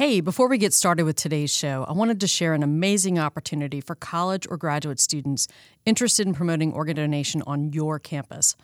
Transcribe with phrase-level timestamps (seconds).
[0.00, 3.82] Hey, before we get started with today's show, I wanted to share an amazing opportunity
[3.82, 5.46] for college or graduate students
[5.84, 8.56] interested in promoting organ donation on your campus.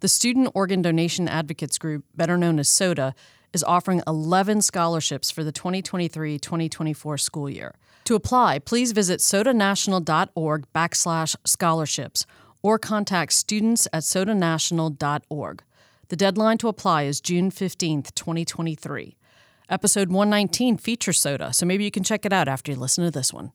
[0.00, 3.14] The Student Organ Donation Advocates Group, better known as SODA,
[3.52, 7.74] is offering 11 scholarships for the 2023 2024 school year.
[8.04, 12.24] To apply, please visit sodanational.org backslash scholarships
[12.62, 15.62] or contact students at sodanational.org.
[16.08, 19.17] The deadline to apply is June 15th, 2023.
[19.70, 23.10] Episode 119 features soda, so maybe you can check it out after you listen to
[23.10, 23.52] this one.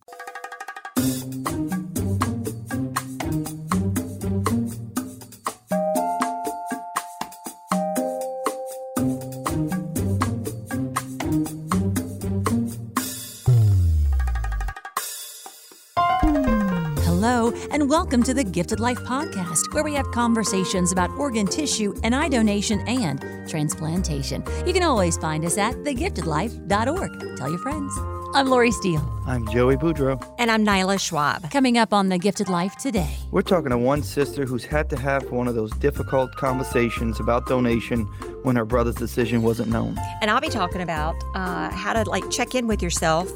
[17.73, 22.13] And welcome to the Gifted Life Podcast, where we have conversations about organ tissue and
[22.13, 24.43] eye donation and transplantation.
[24.67, 27.35] You can always find us at thegiftedlife.org.
[27.35, 27.91] Tell your friends.
[28.35, 29.01] I'm Lori Steele.
[29.25, 30.23] I'm Joey Boudreau.
[30.37, 31.49] And I'm Nyla Schwab.
[31.49, 33.15] Coming up on The Gifted Life today.
[33.31, 37.47] We're talking to one sister who's had to have one of those difficult conversations about
[37.47, 38.05] donation
[38.43, 39.97] when her brother's decision wasn't known.
[40.21, 43.31] And I'll be talking about uh, how to like check in with yourself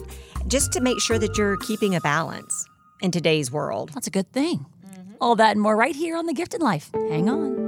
[0.46, 2.68] just to make sure that you're keeping a balance
[3.02, 3.92] in today's world.
[3.94, 4.66] That's a good thing.
[4.86, 5.14] Mm-hmm.
[5.22, 6.90] All that and more right here on The Gifted Life.
[6.94, 7.68] Hang on.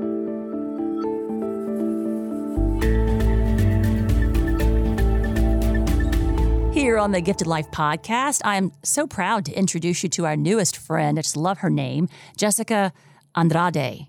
[6.74, 10.38] Here on the Gifted Life podcast, I am so proud to introduce you to our
[10.38, 11.20] newest friend.
[11.20, 12.08] I just love her name,
[12.38, 12.94] Jessica
[13.36, 14.08] Andrade.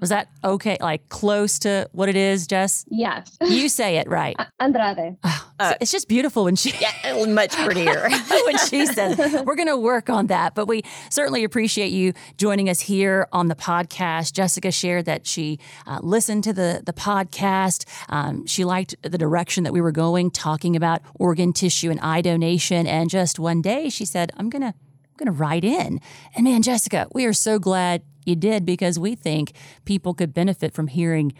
[0.00, 0.76] Was that okay?
[0.80, 2.84] Like close to what it is, Jess?
[2.88, 3.36] Yes.
[3.40, 4.36] You say it right.
[4.60, 5.16] Andrade.
[5.24, 8.08] Oh, uh, it's just beautiful when she yeah, much prettier
[8.44, 10.54] when she says we're going to work on that.
[10.54, 14.32] But we certainly appreciate you joining us here on the podcast.
[14.32, 17.86] Jessica shared that she uh, listened to the the podcast.
[18.08, 22.20] Um, she liked the direction that we were going, talking about organ tissue and eye
[22.20, 22.86] donation.
[22.86, 24.74] And just one day, she said, "I'm gonna."
[25.18, 25.98] I'm going to write in.
[26.34, 29.52] And man, Jessica, we are so glad you did because we think
[29.84, 31.32] people could benefit from hearing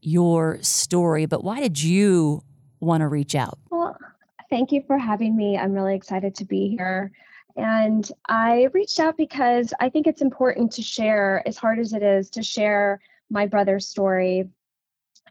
[0.00, 1.26] your story.
[1.26, 2.42] But why did you
[2.80, 3.58] want to reach out?
[3.70, 3.96] Well,
[4.50, 5.58] thank you for having me.
[5.58, 7.10] I'm really excited to be here.
[7.56, 12.02] And I reached out because I think it's important to share, as hard as it
[12.02, 14.48] is, to share my brother's story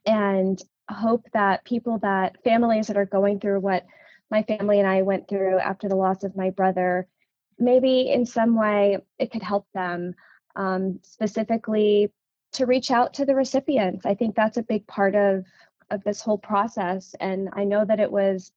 [0.05, 3.85] and hope that people that families that are going through what
[4.31, 7.07] my family and I went through after the loss of my brother,
[7.59, 10.15] maybe in some way it could help them
[10.55, 12.11] um, specifically
[12.53, 14.05] to reach out to the recipients.
[14.05, 15.45] I think that's a big part of
[15.91, 18.51] of this whole process, and I know that it was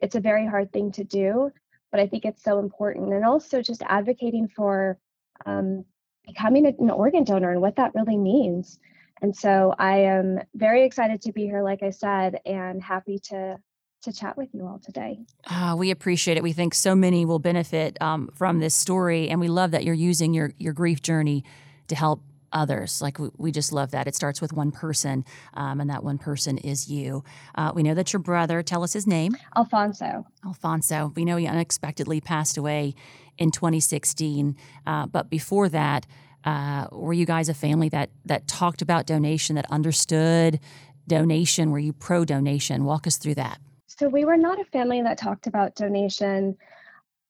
[0.00, 1.50] it's a very hard thing to do,
[1.90, 4.98] but I think it's so important, and also just advocating for
[5.46, 5.84] um,
[6.26, 8.78] becoming an organ donor and what that really means.
[9.22, 13.58] And so I am very excited to be here, like I said, and happy to
[14.02, 15.18] to chat with you all today.
[15.46, 16.42] Uh, we appreciate it.
[16.42, 19.94] We think so many will benefit um, from this story, and we love that you're
[19.94, 21.44] using your your grief journey
[21.88, 22.22] to help
[22.52, 23.00] others.
[23.02, 24.06] Like we, we just love that.
[24.06, 25.24] It starts with one person,
[25.54, 27.24] um, and that one person is you.
[27.54, 28.62] Uh, we know that your brother.
[28.62, 29.36] Tell us his name.
[29.56, 30.26] Alphonso.
[30.44, 31.12] Alphonso.
[31.14, 32.94] We know he unexpectedly passed away
[33.38, 34.56] in 2016,
[34.86, 36.06] uh, but before that.
[36.42, 40.58] Uh, were you guys a family that that talked about donation, that understood
[41.06, 41.70] donation?
[41.70, 42.86] Were you pro donation?
[42.86, 43.60] Walk us through that.
[44.00, 46.56] So we were not a family that talked about donation.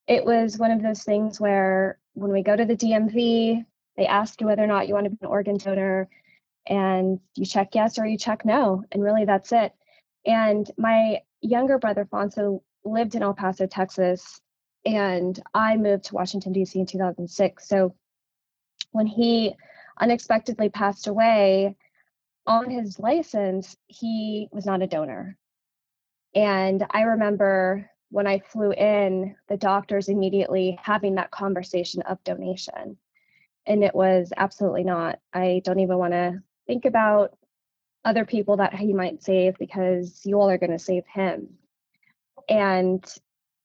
[0.07, 3.67] It was one of those things where when we go to the DMV,
[3.97, 6.09] they ask you whether or not you want to be an organ donor,
[6.69, 9.73] and you check yes or you check no, and really that's it.
[10.25, 14.41] And my younger brother Fonso lived in El Paso, Texas,
[14.85, 16.79] and I moved to Washington D.C.
[16.79, 17.69] in 2006.
[17.69, 17.97] So
[18.93, 19.57] when he
[20.01, 21.75] unexpectedly passed away,
[22.47, 25.37] on his license, he was not a donor.
[26.35, 32.97] And I remember when I flew in, the doctors immediately having that conversation of donation.
[33.67, 35.21] And it was absolutely not.
[35.33, 37.37] I don't even want to think about
[38.05, 41.49] other people that he might save because you all are going to save him.
[42.49, 43.05] And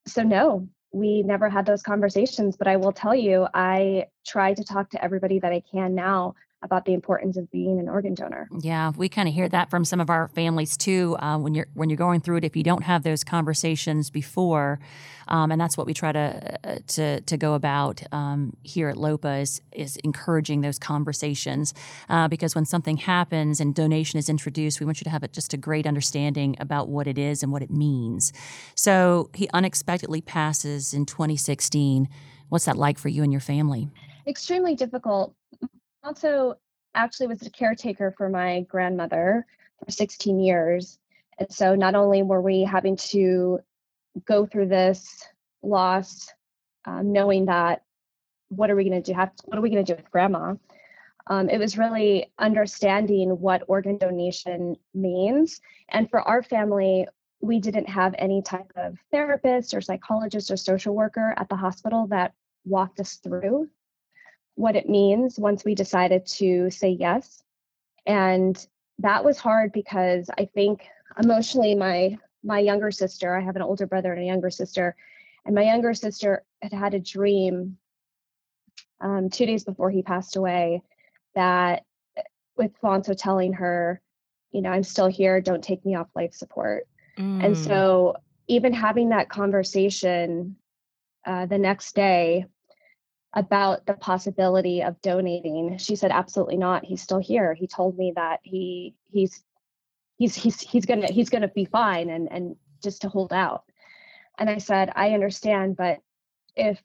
[0.07, 2.55] so, no, we never had those conversations.
[2.55, 6.35] But I will tell you, I try to talk to everybody that I can now
[6.65, 8.49] about the importance of being an organ donor.
[8.59, 11.15] Yeah, we kind of hear that from some of our families too.
[11.19, 14.79] Uh, when you're when you're going through it, if you don't have those conversations before,
[15.27, 18.97] um, and that's what we try to uh, to to go about um, here at
[18.97, 21.73] LOPA is is encouraging those conversations
[22.09, 25.27] uh, because when something happens and donation is introduced, we want you to have a,
[25.27, 28.33] just a great understanding about what it is and what it means.
[28.75, 32.09] So he unexpectedly passes in 2016.
[32.49, 33.89] What's that like for you and your family?
[34.27, 35.35] Extremely difficult
[36.05, 36.55] also
[36.93, 39.45] actually was a caretaker for my grandmother
[39.83, 40.99] for 16 years.
[41.39, 43.59] And so not only were we having to
[44.25, 45.27] go through this
[45.61, 46.31] loss,
[46.85, 47.83] um, knowing that
[48.49, 49.15] what are we going to do?
[49.15, 50.55] Have, what are we going to do with grandma?
[51.27, 55.59] Um, it was really understanding what organ donation means.
[55.89, 57.07] And for our family,
[57.41, 62.07] we didn't have any type of therapist or psychologist or social worker at the hospital
[62.07, 63.67] that walked us through
[64.55, 67.43] what it means once we decided to say yes.
[68.05, 68.65] And
[68.99, 70.85] that was hard because I think
[71.21, 74.95] emotionally my my younger sister, I have an older brother and a younger sister,
[75.45, 77.77] and my younger sister had had a dream
[79.01, 80.81] um, two days before he passed away
[81.33, 81.83] that
[82.55, 84.01] with Fonso telling her,
[84.51, 86.87] you know, I'm still here, don't take me off life support.
[87.17, 87.43] Mm.
[87.43, 88.15] And so
[88.47, 90.55] even having that conversation
[91.25, 92.45] uh, the next day
[93.35, 96.85] about the possibility of donating, she said, absolutely not.
[96.85, 97.53] He's still here.
[97.53, 99.43] He told me that he he's
[100.17, 103.63] he's he's he's gonna he's gonna be fine and and just to hold out.
[104.37, 105.99] And I said, I understand, but
[106.55, 106.81] if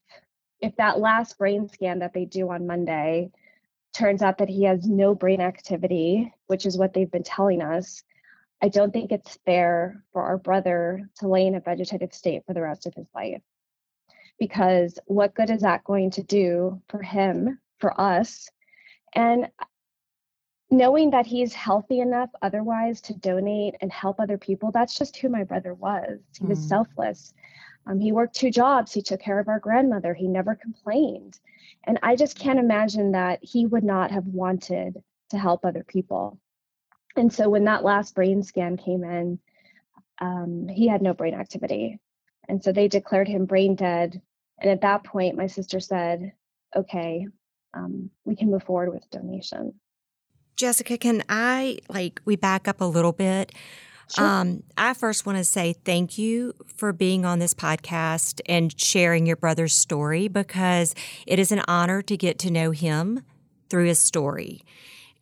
[0.60, 3.30] if that last brain scan that they do on Monday
[3.94, 8.02] turns out that he has no brain activity, which is what they've been telling us,
[8.62, 12.54] I don't think it's fair for our brother to lay in a vegetative state for
[12.54, 13.42] the rest of his life.
[14.40, 18.50] Because what good is that going to do for him, for us?
[19.14, 19.48] And
[20.70, 25.28] knowing that he's healthy enough otherwise to donate and help other people, that's just who
[25.28, 26.18] my brother was.
[26.38, 26.68] He was mm.
[26.68, 27.34] selfless.
[27.86, 28.92] Um, he worked two jobs.
[28.92, 30.14] He took care of our grandmother.
[30.14, 31.38] He never complained.
[31.84, 36.38] And I just can't imagine that he would not have wanted to help other people.
[37.16, 39.38] And so when that last brain scan came in,
[40.20, 41.98] um, he had no brain activity.
[42.48, 44.20] And so they declared him brain dead.
[44.60, 46.32] And at that point, my sister said,
[46.76, 47.26] okay,
[47.74, 49.74] um, we can move forward with donation.
[50.56, 53.52] Jessica, can I, like, we back up a little bit?
[54.14, 54.26] Sure.
[54.26, 59.24] Um, I first want to say thank you for being on this podcast and sharing
[59.24, 60.94] your brother's story because
[61.26, 63.22] it is an honor to get to know him
[63.68, 64.62] through his story.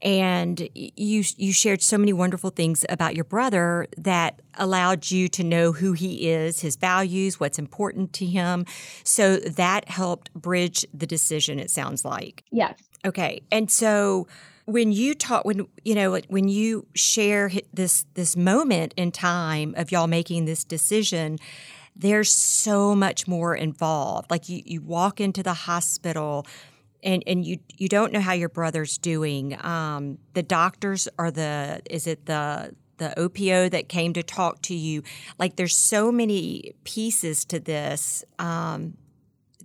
[0.01, 5.43] And you you shared so many wonderful things about your brother that allowed you to
[5.43, 8.65] know who he is, his values, what's important to him.
[9.03, 11.59] So that helped bridge the decision.
[11.59, 12.45] It sounds like.
[12.53, 12.79] Yes.
[13.05, 13.43] Okay.
[13.51, 14.29] And so
[14.69, 19.91] when you talk when you know when you share this this moment in time of
[19.91, 21.39] y'all making this decision
[21.97, 26.47] there's so much more involved like you you walk into the hospital
[27.03, 31.81] and and you you don't know how your brother's doing um, the doctors are the
[31.91, 35.03] is it the the OPO that came to talk to you
[35.39, 38.95] like there's so many pieces to this um,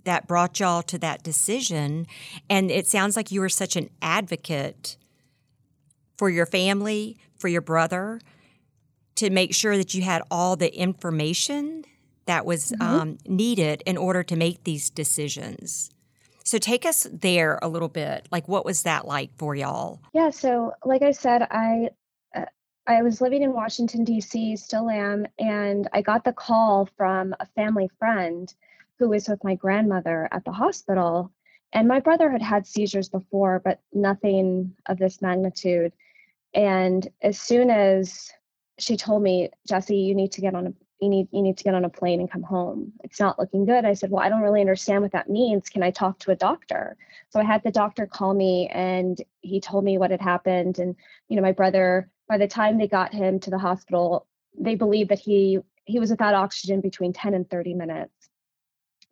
[0.04, 2.06] that brought y'all to that decision.
[2.48, 4.96] And it sounds like you were such an advocate
[6.16, 8.20] for your family, for your brother,
[9.16, 11.84] to make sure that you had all the information
[12.26, 12.82] that was mm-hmm.
[12.82, 15.90] um, needed in order to make these decisions.
[16.44, 18.28] So take us there a little bit.
[18.30, 20.00] Like, what was that like for y'all?
[20.12, 20.30] Yeah.
[20.30, 21.90] So, like I said, I
[22.34, 22.44] uh,
[22.86, 24.56] I was living in Washington D.C.
[24.56, 28.52] Still am, and I got the call from a family friend
[28.98, 31.32] who was with my grandmother at the hospital.
[31.72, 35.92] And my brother had had seizures before, but nothing of this magnitude.
[36.52, 38.30] And as soon as
[38.78, 40.72] she told me, Jesse, you need to get on a
[41.04, 42.92] you need you need to get on a plane and come home.
[43.04, 43.84] It's not looking good.
[43.84, 45.68] I said, Well, I don't really understand what that means.
[45.68, 46.96] Can I talk to a doctor?
[47.30, 50.78] So I had the doctor call me and he told me what had happened.
[50.78, 50.96] And,
[51.28, 54.26] you know, my brother, by the time they got him to the hospital,
[54.58, 58.30] they believed that he he was without oxygen between 10 and 30 minutes.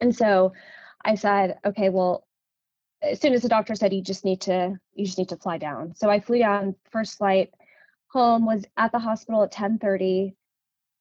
[0.01, 0.53] And so
[1.05, 2.27] I said, okay, well,
[3.03, 5.59] as soon as the doctor said you just need to you just need to fly
[5.59, 5.95] down.
[5.97, 7.53] So I flew down first flight
[8.13, 10.35] home was at the hospital at 10:30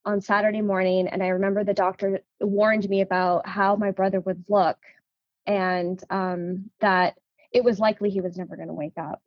[0.06, 4.44] on Saturday morning and I remember the doctor warned me about how my brother would
[4.50, 4.78] look
[5.46, 7.16] and um, that
[7.52, 9.22] it was likely he was never going to wake up.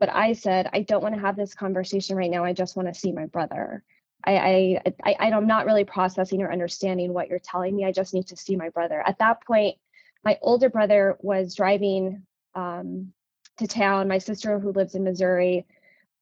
[0.00, 2.44] But I said, I don't want to have this conversation right now.
[2.44, 3.82] I just want to see my brother.
[4.24, 7.84] I, I, I, I'm not really processing or understanding what you're telling me.
[7.84, 9.02] I just need to see my brother.
[9.06, 9.76] At that point,
[10.24, 12.22] my older brother was driving
[12.54, 13.12] um,
[13.58, 14.08] to town.
[14.08, 15.66] My sister, who lives in Missouri,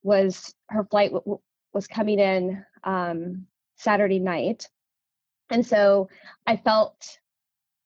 [0.03, 1.41] was her flight w-
[1.73, 4.68] was coming in um, Saturday night,
[5.50, 6.09] and so
[6.47, 7.18] I felt,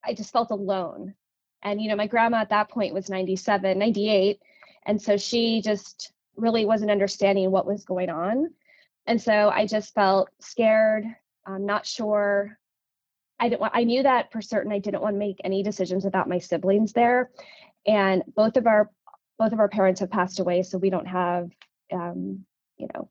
[0.04, 1.14] I just felt alone.
[1.62, 4.40] And you know, my grandma at that point was 97, 98,
[4.87, 8.50] and so she just really wasn't understanding what was going on.
[9.06, 11.04] And so I just felt scared,
[11.47, 12.59] I'm not sure
[13.38, 16.04] I didn't want, I knew that for certain I didn't want to make any decisions
[16.04, 17.30] without my siblings there.
[17.87, 18.90] And both of our
[19.38, 21.50] both of our parents have passed away, so we don't have
[21.92, 22.44] um,
[22.76, 23.09] you know,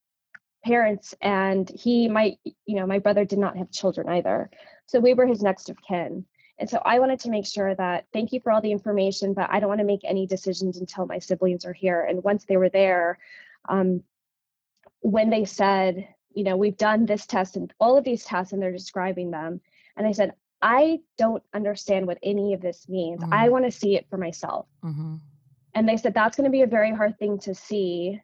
[0.63, 2.35] parents and he my
[2.65, 4.49] you know, my brother did not have children either.
[4.85, 6.25] So we were his next of kin.
[6.59, 9.49] And so I wanted to make sure that thank you for all the information, but
[9.49, 12.03] I don't want to make any decisions until my siblings are here.
[12.03, 13.17] And once they were there,
[13.69, 14.03] um,
[14.99, 18.61] when they said, you know, we've done this test and all of these tests and
[18.61, 19.61] they're describing them.
[19.95, 23.21] And I said, I don't understand what any of this means.
[23.21, 23.33] Mm-hmm.
[23.33, 24.67] I want to see it for myself.
[24.83, 25.15] Mm-hmm.
[25.75, 28.21] And they said, that's going to be a very hard thing to see.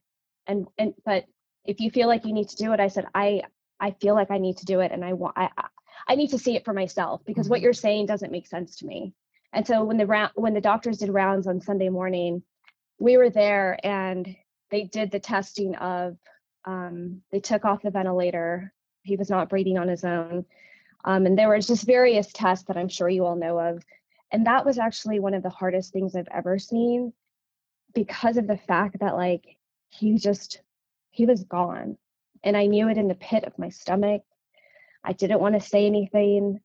[0.47, 1.25] And, and, but
[1.65, 3.43] if you feel like you need to do it, I said, I,
[3.79, 4.91] I feel like I need to do it.
[4.91, 5.49] And I want, I,
[6.07, 7.51] I need to see it for myself because mm-hmm.
[7.51, 9.13] what you're saying doesn't make sense to me.
[9.53, 12.43] And so when the round, when the doctors did rounds on Sunday morning,
[12.99, 14.35] we were there and
[14.69, 16.17] they did the testing of
[16.65, 18.73] um, they took off the ventilator.
[19.03, 20.45] He was not breathing on his own.
[21.05, 23.83] Um, and there was just various tests that I'm sure you all know of.
[24.31, 27.13] And that was actually one of the hardest things I've ever seen
[27.93, 29.57] because of the fact that like
[29.89, 30.61] he just
[31.15, 31.97] he was gone.
[32.43, 34.21] And I knew it in the pit of my stomach.
[35.03, 36.59] I didn't want to say anything,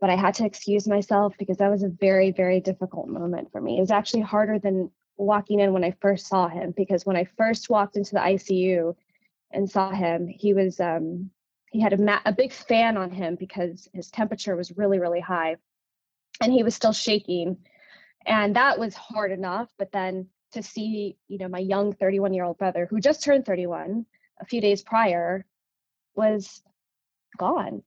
[0.00, 3.60] but I had to excuse myself because that was a very, very difficult moment for
[3.60, 3.78] me.
[3.78, 7.24] It was actually harder than walking in when I first saw him because when I
[7.24, 8.94] first walked into the ICU,
[9.50, 11.30] and saw him, he was um,
[11.70, 15.20] he had a, ma- a big fan on him because his temperature was really really
[15.20, 15.56] high,
[16.40, 17.56] and he was still shaking,
[18.26, 19.70] and that was hard enough.
[19.78, 23.44] But then to see you know my young 31 year old brother who just turned
[23.44, 24.06] 31
[24.40, 25.44] a few days prior
[26.14, 26.62] was
[27.36, 27.82] gone.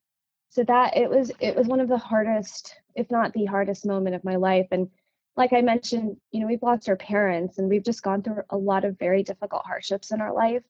[0.49, 4.15] So that it was it was one of the hardest if not the hardest moment
[4.15, 4.67] of my life.
[4.71, 4.89] And
[5.37, 8.57] like i mentioned you know we've lost our parents and we've just gone through a
[8.57, 10.63] lot of very difficult hardships in our life.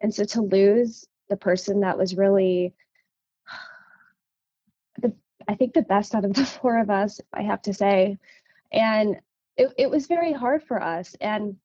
[0.00, 2.74] And so to lose the person that was really
[5.00, 5.14] the
[5.48, 8.18] I think the best out of the four of us, I have to say.
[8.72, 9.20] And
[9.56, 11.14] it, it was very hard for us.
[11.20, 11.56] And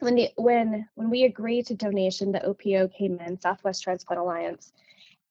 [0.00, 4.72] when the when when we agreed to donation, the OPO came in, Southwest Transplant Alliance,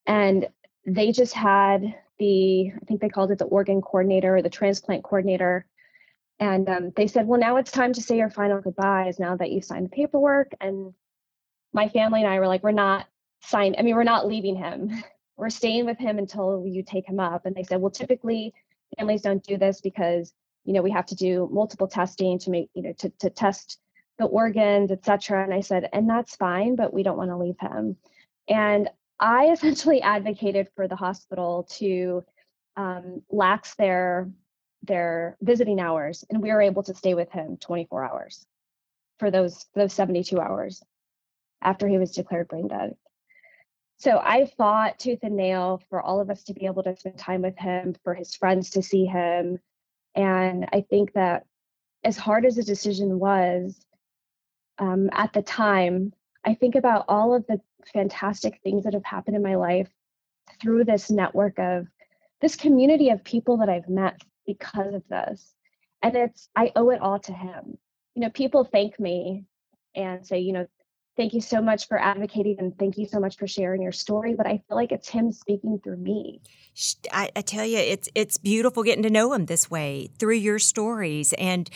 [0.06, 0.48] and
[0.86, 5.04] they just had the I think they called it the organ coordinator or the transplant
[5.04, 5.66] coordinator.
[6.40, 9.52] And um, they said, well, now it's time to say your final goodbyes now that
[9.52, 10.92] you've signed the paperwork and
[11.72, 13.06] my family and I were like, we're not
[13.42, 13.76] signed.
[13.78, 14.90] I mean, we're not leaving him.
[15.38, 17.46] We're staying with him until you take him up.
[17.46, 18.52] And they said, well, typically
[18.96, 20.32] families don't do this because,
[20.64, 23.78] you know, we have to do multiple testing to make, you know, to, to test
[24.18, 25.42] the organs, etc.
[25.42, 27.96] And I said, and that's fine, but we don't want to leave him.
[28.48, 28.88] And
[29.18, 32.24] I essentially advocated for the hospital to
[32.76, 34.30] um, lax their
[34.84, 38.44] their visiting hours, and we were able to stay with him 24 hours
[39.18, 40.82] for those those 72 hours
[41.62, 42.96] after he was declared brain dead.
[43.98, 47.18] So I fought tooth and nail for all of us to be able to spend
[47.18, 49.60] time with him, for his friends to see him.
[50.14, 51.46] And I think that
[52.04, 53.84] as hard as the decision was
[54.78, 56.12] um, at the time,
[56.44, 57.60] I think about all of the
[57.92, 59.90] fantastic things that have happened in my life
[60.60, 61.86] through this network of
[62.40, 65.54] this community of people that I've met because of this.
[66.02, 67.78] And it's, I owe it all to him.
[68.14, 69.44] You know, people thank me
[69.94, 70.66] and say, you know,
[71.16, 74.34] thank you so much for advocating and thank you so much for sharing your story
[74.34, 76.40] but i feel like it's him speaking through me.
[77.12, 80.58] I, I, tell you it's it's beautiful getting to know him this way through your
[80.58, 81.68] stories and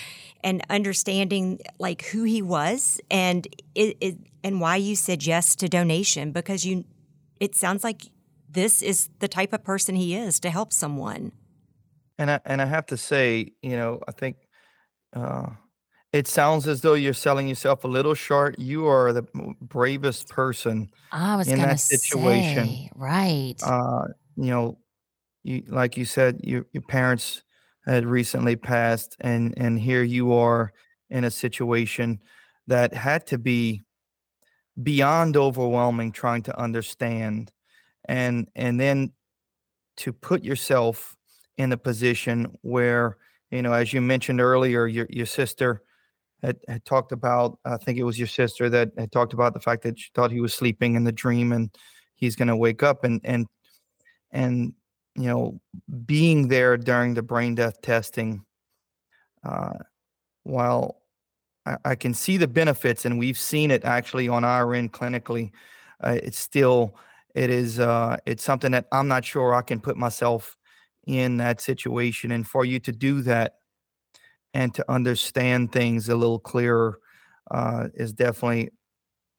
[0.43, 5.69] and understanding like who he was and it, it and why you said yes to
[5.69, 6.85] donation because you
[7.41, 8.03] it sounds like
[8.49, 11.33] this is the type of person he is to help someone.
[12.19, 14.37] And i and i have to say you know i think
[15.13, 15.49] uh
[16.17, 18.59] it sounds as though you're selling yourself a little short.
[18.59, 19.23] You are the
[19.61, 22.67] bravest person I was in gonna that situation.
[22.67, 23.61] say, right.
[23.63, 24.79] Uh, you know,
[25.43, 27.43] you like you said, your your parents
[27.85, 30.73] had recently passed, and and here you are
[31.11, 32.21] in a situation
[32.67, 33.83] that had to be
[34.83, 37.53] beyond overwhelming, trying to understand,
[38.09, 39.13] and and then
[39.99, 41.17] to put yourself
[41.59, 43.19] in a position where
[43.51, 45.83] you know, as you mentioned earlier, your your sister
[46.43, 49.61] had, had talked about, I think it was your sister that had talked about the
[49.61, 51.75] fact that she thought he was sleeping in the dream and
[52.15, 53.47] he's going to wake up and, and,
[54.31, 54.75] and,
[55.15, 55.61] you know,
[56.05, 58.45] being there during the brain death testing,
[59.45, 59.75] uh,
[60.43, 61.03] while
[61.65, 65.53] I, I can see the benefits and we've seen it actually on our end clinically,
[66.05, 66.97] uh, it's still,
[67.35, 70.57] it is, uh, it's something that I'm not sure I can put myself
[71.07, 72.33] in that situation.
[72.33, 73.55] And for you to do that,
[74.57, 76.99] and to understand things a little clearer
[77.51, 78.71] uh, is definitely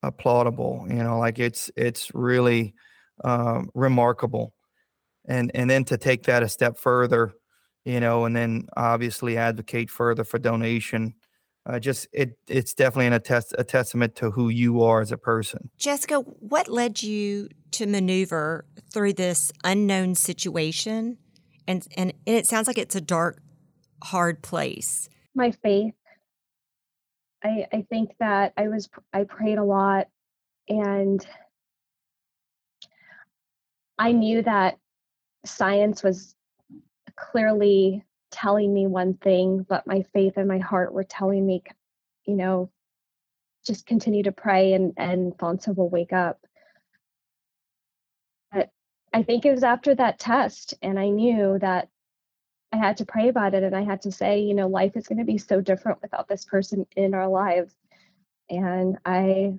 [0.06, 0.88] applaudable.
[0.90, 2.76] You know, like it's it's really
[3.24, 4.54] um, remarkable,
[5.28, 7.34] and and then to take that a step further,
[7.84, 11.16] you know, and then obviously advocate further for donation.
[11.66, 15.18] Uh, just it it's definitely an attest, a testament to who you are as a
[15.18, 15.72] person.
[15.80, 21.18] Jessica, what led you to maneuver through this unknown situation
[21.68, 23.40] and and it sounds like it's a dark,
[24.04, 25.10] hard place.
[25.36, 25.94] My faith.
[27.44, 30.08] I I think that I was I prayed a lot,
[30.68, 31.26] and
[33.98, 34.78] I knew that
[35.46, 36.36] science was
[37.16, 41.64] clearly telling me one thing, but my faith and my heart were telling me,
[42.26, 42.70] you know,
[43.66, 46.40] just continue to pray and and Fonso will wake up.
[48.52, 48.70] But
[49.14, 51.90] I think it was after that test, and I knew that
[52.72, 55.08] I had to pray about it, and I had to say, you know, life is
[55.08, 57.74] going to be so different without this person in our lives.
[58.50, 59.54] And I,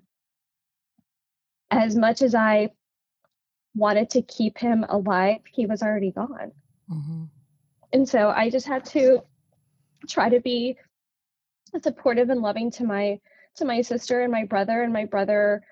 [1.70, 2.70] as much as I
[3.74, 6.52] wanted to keep him alive, he was already gone.
[6.90, 7.24] Mm-hmm.
[7.92, 9.22] And so I just had to
[10.08, 10.76] try to be
[11.82, 13.20] supportive and loving to my
[13.56, 15.62] to my sister and my brother and my brother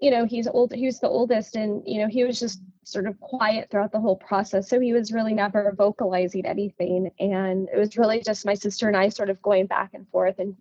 [0.00, 3.06] you know he's old he was the oldest and you know he was just sort
[3.06, 7.78] of quiet throughout the whole process so he was really never vocalizing anything and it
[7.78, 10.56] was really just my sister and i sort of going back and forth and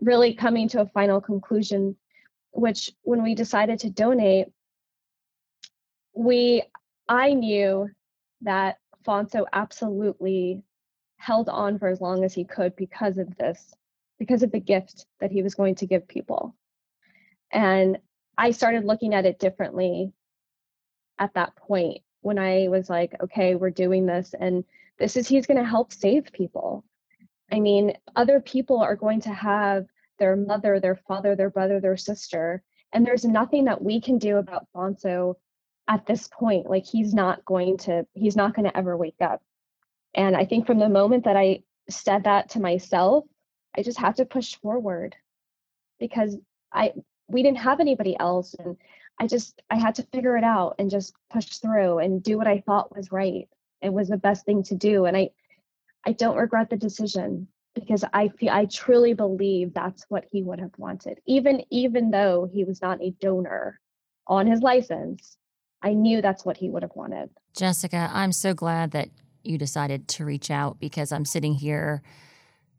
[0.00, 1.96] really coming to a final conclusion
[2.52, 4.48] which when we decided to donate
[6.14, 6.62] we
[7.08, 7.88] i knew
[8.42, 10.62] that fonso absolutely
[11.16, 13.74] held on for as long as he could because of this
[14.20, 16.54] because of the gift that he was going to give people.
[17.50, 17.98] And
[18.38, 20.12] I started looking at it differently
[21.20, 24.64] at that point when I was like, okay, we're doing this and
[24.98, 26.84] this is he's going to help save people.
[27.52, 29.86] I mean, other people are going to have
[30.18, 32.62] their mother, their father, their brother, their sister,
[32.92, 35.36] and there's nothing that we can do about Fonso
[35.88, 36.68] at this point.
[36.68, 39.42] Like he's not going to he's not going to ever wake up.
[40.14, 43.24] And I think from the moment that I said that to myself,
[43.76, 45.16] I just had to push forward
[45.98, 46.36] because
[46.72, 46.92] I
[47.28, 48.76] we didn't have anybody else and
[49.18, 52.46] I just I had to figure it out and just push through and do what
[52.46, 53.48] I thought was right.
[53.82, 55.30] It was the best thing to do and I
[56.06, 60.60] I don't regret the decision because I feel I truly believe that's what he would
[60.60, 61.20] have wanted.
[61.26, 63.80] Even even though he was not a donor
[64.26, 65.36] on his license,
[65.82, 67.30] I knew that's what he would have wanted.
[67.56, 69.08] Jessica, I'm so glad that
[69.42, 72.02] you decided to reach out because I'm sitting here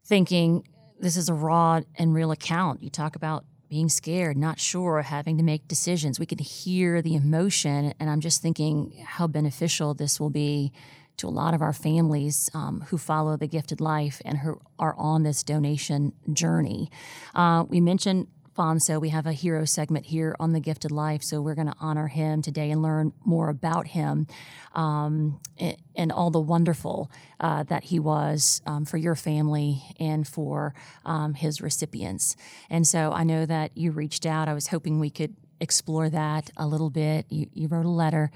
[0.04, 0.66] thinking
[0.98, 2.82] this is a raw and real account.
[2.82, 6.20] You talk about being scared, not sure, having to make decisions.
[6.20, 10.72] We can hear the emotion, and I'm just thinking how beneficial this will be
[11.16, 14.94] to a lot of our families um, who follow the gifted life and who are
[14.98, 16.90] on this donation journey.
[17.34, 19.00] Uh, we mentioned Fonso.
[19.00, 22.08] We have a hero segment here on The Gifted Life, so we're going to honor
[22.08, 24.26] him today and learn more about him
[24.74, 27.10] um, and, and, all the wonderful
[27.40, 32.36] uh, that he was um, for your family and for um, his recipients.
[32.70, 34.48] And so I know that you reached out.
[34.48, 37.26] I was hoping we could explore that a little bit.
[37.28, 38.30] You, you wrote a letter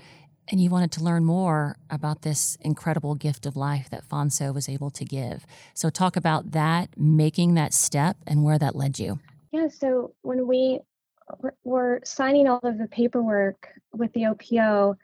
[0.48, 4.68] and you wanted to learn more about this incredible gift of life that Fonso was
[4.68, 5.44] able to give.
[5.74, 9.18] So, talk about that, making that step, and where that led you.
[9.56, 10.80] Yeah, so when we
[11.64, 14.96] were signing all of the paperwork with the OPO,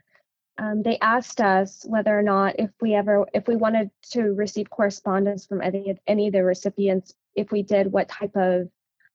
[0.58, 4.68] um, they asked us whether or not if we ever if we wanted to receive
[4.68, 8.68] correspondence from any any of the recipients if we did what type of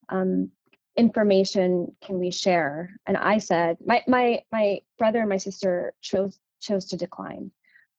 [0.10, 0.50] um,
[0.96, 2.90] information can we share?
[3.06, 7.52] And i said my my my brother and my sister chose chose to decline.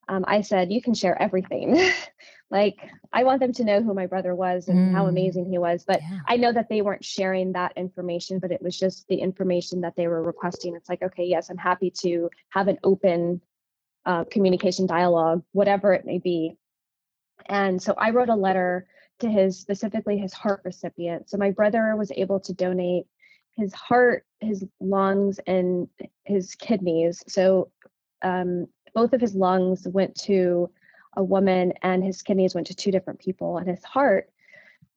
[0.09, 1.79] Um, i said you can share everything
[2.51, 2.77] like
[3.13, 4.93] i want them to know who my brother was and mm.
[4.93, 6.21] how amazing he was but yeah.
[6.27, 9.95] i know that they weren't sharing that information but it was just the information that
[9.97, 13.41] they were requesting it's like okay yes i'm happy to have an open
[14.07, 16.57] uh, communication dialogue whatever it may be
[17.47, 18.87] and so i wrote a letter
[19.19, 23.05] to his specifically his heart recipient so my brother was able to donate
[23.57, 25.89] his heart his lungs and
[26.25, 27.71] his kidneys so
[28.23, 30.71] um, both of his lungs went to
[31.19, 34.31] a woman and his kidneys went to two different people and his heart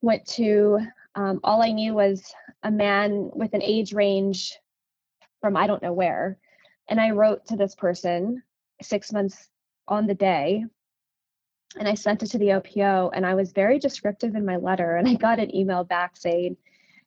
[0.00, 0.78] went to
[1.16, 2.32] um, all i knew was
[2.62, 4.56] a man with an age range
[5.40, 6.38] from i don't know where
[6.88, 8.40] and i wrote to this person
[8.80, 9.50] six months
[9.88, 10.64] on the day
[11.76, 14.96] and i sent it to the opo and i was very descriptive in my letter
[14.96, 16.56] and i got an email back saying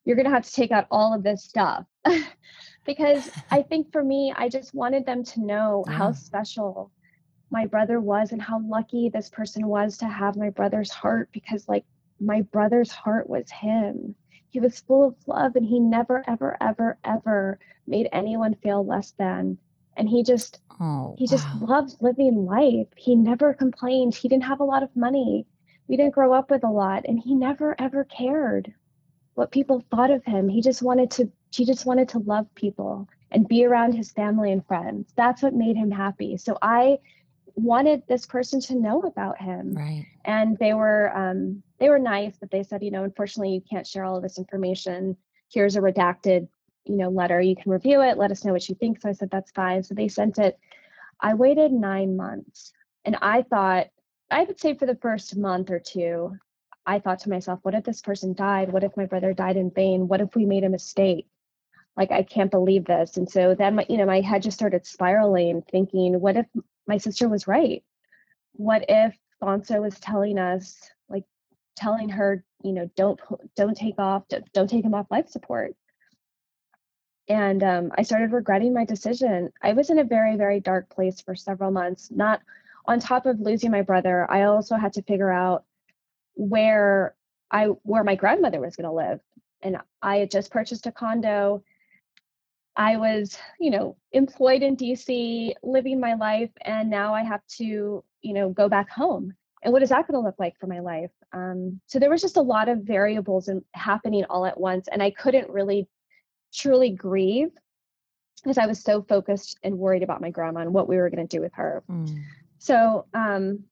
[0.04, 1.86] you're going to have to take out all of this stuff
[2.86, 5.93] because i think for me i just wanted them to know yeah.
[5.93, 6.91] how special
[7.51, 11.67] my brother was and how lucky this person was to have my brother's heart because
[11.67, 11.86] like
[12.19, 14.15] my brother's heart was him.
[14.49, 19.12] He was full of love and he never ever ever ever made anyone feel less
[19.12, 19.58] than.
[19.97, 21.67] And he just oh, he just wow.
[21.67, 22.88] loved living life.
[22.95, 24.15] He never complained.
[24.15, 25.45] He didn't have a lot of money.
[25.88, 28.73] We didn't grow up with a lot and he never ever cared
[29.36, 30.49] what people thought of him.
[30.49, 34.51] He just wanted to he just wanted to love people and be around his family
[34.51, 35.13] and friends.
[35.15, 36.38] That's what made him happy.
[36.38, 36.97] So i
[37.55, 39.73] wanted this person to know about him.
[39.73, 40.05] Right.
[40.25, 43.87] And they were um, they were nice, but they said, you know, unfortunately, you can't
[43.87, 45.17] share all of this information.
[45.51, 46.47] Here's a redacted,
[46.85, 47.39] you know, letter.
[47.41, 48.17] You can review it.
[48.17, 49.01] Let us know what you think.
[49.01, 49.83] So I said, that's fine.
[49.83, 50.59] So they sent it.
[51.19, 52.73] I waited nine months,
[53.05, 53.87] and I thought
[54.29, 56.37] I would say for the first month or two,
[56.85, 58.71] I thought to myself, what if this person died?
[58.71, 60.07] What if my brother died in vain?
[60.07, 61.27] What if we made a mistake?
[61.95, 63.17] Like, I can't believe this.
[63.17, 66.45] And so then, my, you know, my head just started spiraling, thinking, what if
[66.87, 67.83] my sister was right?
[68.53, 70.77] What if Fonso was telling us,
[71.09, 71.25] like,
[71.75, 73.19] telling her, you know, don't
[73.55, 75.75] don't take off, don't take him off life support?
[77.27, 79.51] And um, I started regretting my decision.
[79.61, 82.11] I was in a very, very dark place for several months.
[82.11, 82.41] Not
[82.85, 85.63] on top of losing my brother, I also had to figure out
[86.35, 87.15] where
[87.49, 89.19] I where my grandmother was going to live.
[89.61, 91.63] And I had just purchased a condo.
[92.77, 98.03] I was, you know, employed in DC, living my life, and now I have to,
[98.21, 99.33] you know, go back home.
[99.63, 101.11] And what is that going to look like for my life?
[101.33, 105.01] Um, so there was just a lot of variables and happening all at once, and
[105.01, 105.88] I couldn't really
[106.53, 107.51] truly grieve
[108.43, 111.27] because I was so focused and worried about my grandma and what we were going
[111.27, 111.83] to do with her.
[111.89, 112.23] Mm.
[112.59, 113.63] So um,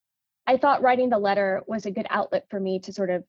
[0.47, 3.23] I thought writing the letter was a good outlet for me to sort of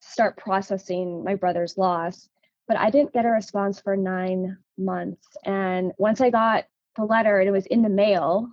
[0.00, 2.28] start processing my brother's loss.
[2.68, 5.26] But I didn't get a response for nine months.
[5.44, 6.64] And once I got
[6.96, 8.50] the letter and it was in the mail,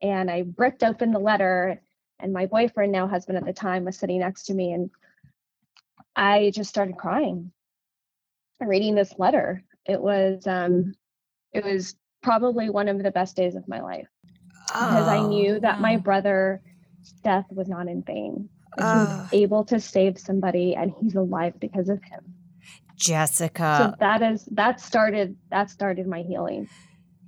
[0.00, 1.80] and I ripped open the letter,
[2.20, 4.90] and my boyfriend, now husband at the time, was sitting next to me, and
[6.14, 7.52] I just started crying
[8.60, 9.62] reading this letter.
[9.86, 10.94] It was um,
[11.52, 14.08] it was probably one of the best days of my life
[14.66, 16.62] because I knew that my brother
[17.22, 18.48] death was not in vain.
[18.76, 22.33] He was able to save somebody and he's alive because of him.
[22.96, 23.92] Jessica.
[23.92, 26.68] So that is that started that started my healing.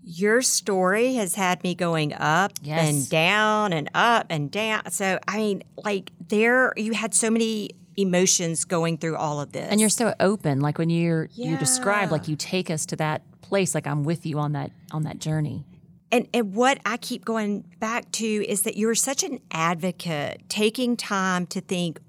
[0.03, 2.89] Your story has had me going up yes.
[2.89, 4.91] and down and up and down.
[4.91, 9.69] So I mean, like there you had so many emotions going through all of this.
[9.71, 10.61] And you're so open.
[10.61, 11.51] Like when you're yeah.
[11.51, 14.71] you describe like you take us to that place like I'm with you on that
[14.93, 15.65] on that journey.
[16.13, 20.97] And, and what I keep going back to is that you're such an advocate, taking
[20.97, 22.01] time to think,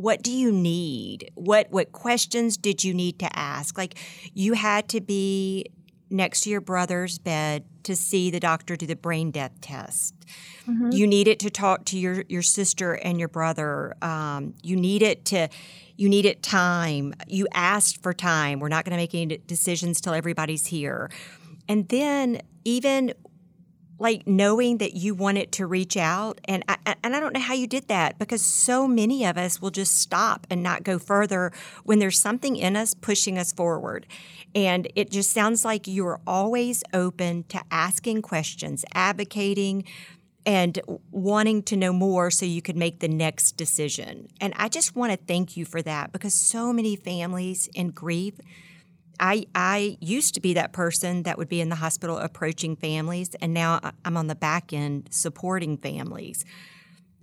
[0.00, 1.30] what do you need?
[1.34, 3.76] What what questions did you need to ask?
[3.76, 3.98] Like
[4.32, 5.66] you had to be
[6.08, 10.14] next to your brother's bed to see the doctor do the brain death test.
[10.66, 10.90] Mm-hmm.
[10.92, 13.94] You needed to talk to your your sister and your brother.
[14.02, 15.48] Um, you needed to
[15.96, 17.14] you needed time.
[17.28, 18.58] You asked for time.
[18.58, 21.10] We're not going to make any decisions till everybody's here.
[21.68, 23.12] And then even
[24.00, 27.54] like knowing that you wanted to reach out and I, and I don't know how
[27.54, 31.52] you did that because so many of us will just stop and not go further
[31.84, 34.06] when there's something in us pushing us forward.
[34.54, 39.84] And it just sounds like you're always open to asking questions advocating
[40.46, 44.28] and wanting to know more so you could make the next decision.
[44.40, 48.34] And I just want to thank you for that because so many families in grief
[49.20, 53.34] I I used to be that person that would be in the hospital approaching families,
[53.40, 56.44] and now I'm on the back end supporting families.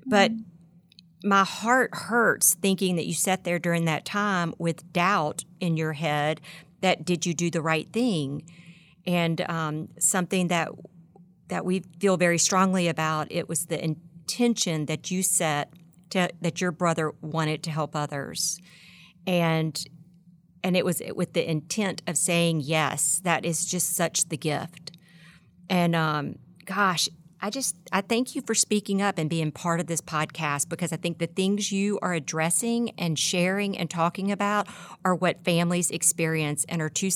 [0.05, 1.27] But mm-hmm.
[1.27, 5.93] my heart hurts thinking that you sat there during that time with doubt in your
[5.93, 6.39] head
[6.81, 8.47] that did you do the right thing,
[9.05, 10.69] and um, something that
[11.47, 13.31] that we feel very strongly about.
[13.31, 15.73] It was the intention that you set
[16.11, 18.61] to, that your brother wanted to help others,
[19.25, 19.83] and
[20.67, 23.21] and it was with the intent of saying yes.
[23.23, 24.91] That is just such the gift.
[25.69, 27.07] And um, gosh,
[27.39, 30.91] I just I thank you for speaking up and being part of this podcast because
[30.91, 34.67] I think the things you are addressing and sharing and talking about
[35.05, 37.11] are what families experience and are too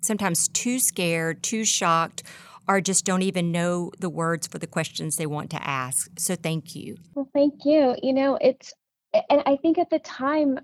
[0.00, 2.22] sometimes too scared, too shocked,
[2.68, 6.08] or just don't even know the words for the questions they want to ask.
[6.20, 6.98] So thank you.
[7.16, 7.96] Well, thank you.
[8.00, 8.72] You know, it's
[9.12, 10.60] and I think at the time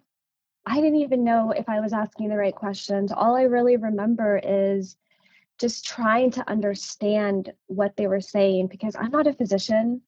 [0.66, 3.12] I didn't even know if I was asking the right questions.
[3.12, 4.96] All I really remember is
[5.58, 10.02] just trying to understand what they were saying because I'm not a physician.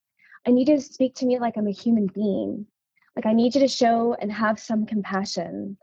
[0.46, 2.66] I need you to speak to me like I'm a human being.
[3.14, 5.78] Like I need you to show and have some compassion.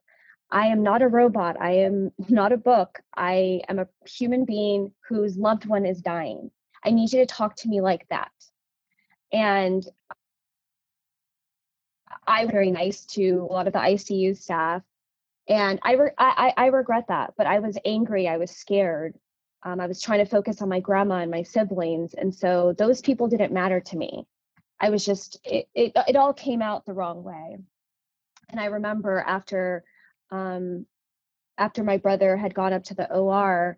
[0.51, 1.55] I am not a robot.
[1.59, 2.99] I am not a book.
[3.15, 6.51] I am a human being whose loved one is dying.
[6.83, 8.31] I need you to talk to me like that.
[9.31, 9.85] And
[12.27, 14.81] I was very nice to a lot of the ICU staff,
[15.47, 17.33] and I, re- I, I regret that.
[17.38, 18.27] But I was angry.
[18.27, 19.15] I was scared.
[19.63, 23.01] Um, I was trying to focus on my grandma and my siblings, and so those
[23.01, 24.27] people didn't matter to me.
[24.79, 27.57] I was just it it, it all came out the wrong way.
[28.49, 29.83] And I remember after
[30.31, 30.85] um,
[31.57, 33.77] after my brother had gone up to the OR,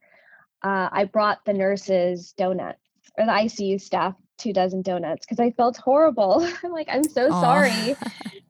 [0.64, 2.80] uh, I brought the nurses donuts
[3.18, 6.48] or the ICU staff two dozen donuts because I felt horrible.
[6.64, 7.42] I'm like, I'm so Aww.
[7.42, 7.96] sorry.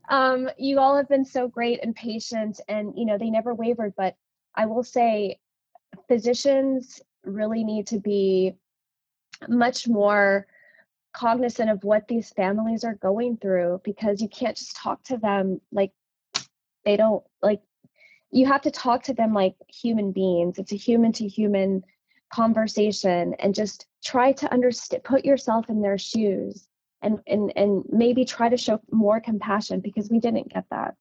[0.10, 3.93] um, you all have been so great and patient, and you know they never wavered.
[3.98, 4.15] But
[4.56, 5.39] I will say,
[6.08, 8.54] physicians really need to be
[9.48, 10.48] much more
[11.13, 15.60] cognizant of what these families are going through because you can't just talk to them
[15.72, 15.91] like
[16.86, 17.62] they don't like
[18.32, 21.84] you have to talk to them like human beings it's a human to human
[22.32, 26.66] conversation and just try to understand put yourself in their shoes
[27.01, 30.95] and and and maybe try to show more compassion because we didn't get that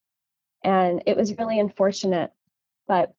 [0.62, 2.32] and it was really unfortunate
[2.86, 3.12] but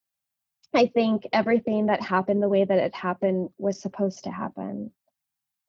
[0.73, 4.91] i think everything that happened the way that it happened was supposed to happen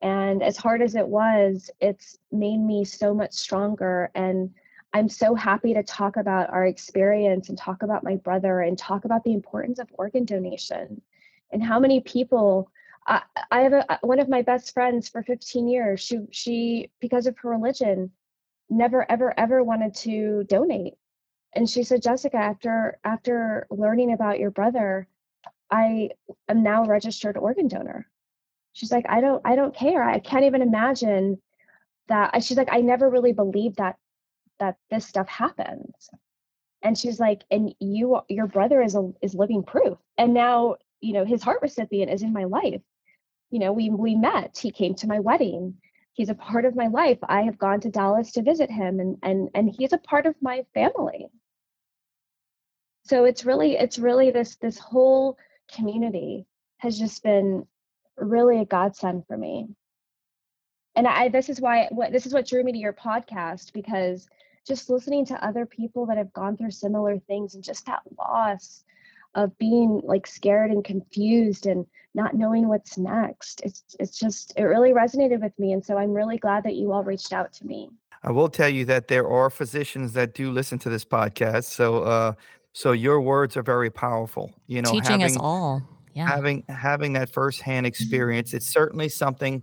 [0.00, 4.10] and as hard as it was, it's made me so much stronger.
[4.14, 4.50] And
[4.92, 9.04] I'm so happy to talk about our experience and talk about my brother and talk
[9.04, 11.00] about the importance of organ donation
[11.52, 12.70] and how many people.
[13.08, 16.00] I, have a, uh, one of my best friends for 15 years.
[16.00, 18.10] She, she, because of her religion,
[18.68, 20.94] never, ever, ever wanted to donate.
[21.54, 25.08] And she said, Jessica, after after learning about your brother,
[25.70, 26.10] I
[26.48, 28.06] am now a registered organ donor.
[28.74, 30.02] She's like i don't i don't care.
[30.02, 31.40] I can't even imagine
[32.08, 32.42] that.
[32.44, 33.96] She's like i never really believed that
[34.60, 36.10] that this stuff happens.
[36.82, 39.98] And she's like and you your brother is a is living proof.
[40.18, 42.82] And now you know his heart recipient is in my life
[43.50, 45.74] you know we we met he came to my wedding.
[46.12, 47.18] He's a part of my life.
[47.22, 50.34] I have gone to dallas to visit him and and and he's a part of
[50.40, 51.28] my family.
[53.04, 55.38] So it's really it's really this this whole
[55.74, 56.46] community
[56.78, 57.66] has just been
[58.16, 59.68] really a godsend for me.
[60.94, 64.28] And I this is why what this is what drew me to your podcast because
[64.66, 68.84] just listening to other people that have gone through similar things and just that loss
[69.34, 73.60] of being like scared and confused and not knowing what's next.
[73.64, 76.92] It's it's just it really resonated with me and so I'm really glad that you
[76.92, 77.90] all reached out to me.
[78.22, 81.64] I will tell you that there are physicians that do listen to this podcast.
[81.64, 82.32] So uh
[82.72, 84.52] so your words are very powerful.
[84.66, 85.82] You know, teaching having, us all
[86.18, 86.26] yeah.
[86.26, 87.88] having having that firsthand mm-hmm.
[87.88, 89.62] experience it's certainly something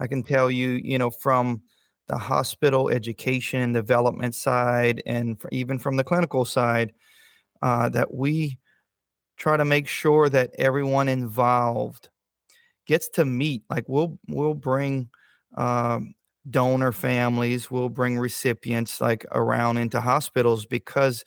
[0.00, 1.60] i can tell you you know from
[2.08, 6.92] the hospital education and development side and even from the clinical side
[7.62, 8.56] uh, that we
[9.36, 12.08] try to make sure that everyone involved
[12.86, 15.08] gets to meet like we'll we'll bring
[15.56, 16.14] um,
[16.50, 21.24] donor families we'll bring recipients like around into hospitals because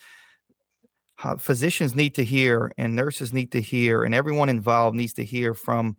[1.37, 5.53] physicians need to hear and nurses need to hear and everyone involved needs to hear
[5.53, 5.97] from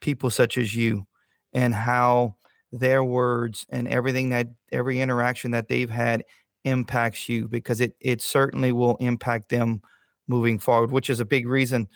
[0.00, 1.06] people such as you
[1.54, 2.36] and how
[2.72, 6.24] their words and everything that every interaction that they've had
[6.64, 9.80] impacts you because it it certainly will impact them
[10.28, 11.88] moving forward which is a big reason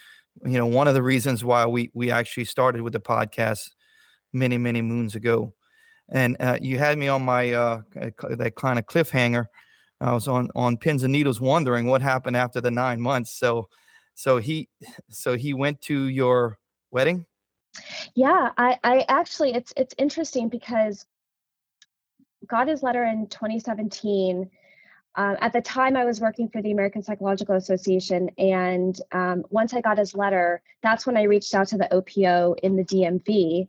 [0.45, 3.71] you know one of the reasons why we we actually started with the podcast
[4.33, 5.53] many many moons ago
[6.11, 7.81] and uh, you had me on my uh
[8.31, 9.47] that kind of cliffhanger
[10.01, 13.39] I was on on pins and needles wondering what happened after the nine months.
[13.39, 13.69] So
[14.15, 14.69] so he
[15.11, 16.59] so he went to your
[16.91, 17.27] wedding?
[18.15, 21.07] Yeah, I, I actually it's it's interesting because
[22.47, 24.49] got his letter in 2017.
[25.19, 29.75] Um, at the time, I was working for the American Psychological Association, and um, once
[29.75, 33.67] I got his letter, that's when I reached out to the OPO in the DMV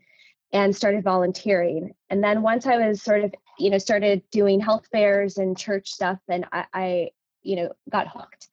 [0.53, 1.93] and started volunteering.
[2.09, 5.91] And then once I was sort of you know started doing health fairs and church
[5.91, 7.09] stuff and I, I
[7.43, 8.47] you know got hooked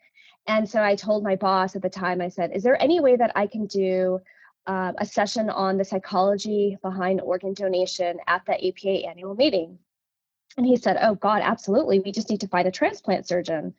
[0.47, 3.17] and so i told my boss at the time i said is there any way
[3.17, 4.21] that i can do
[4.67, 9.79] uh, a session on the psychology behind organ donation at the apa annual meeting
[10.57, 12.01] and he said oh god absolutely.
[12.01, 13.75] We just need to find a transplant surgeon.